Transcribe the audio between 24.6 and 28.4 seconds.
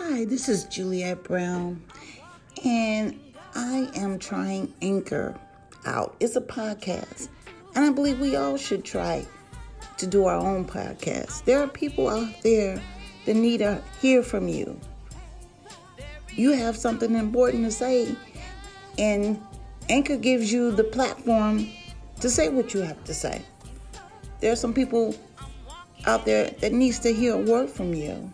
people out there that needs to hear a word from you.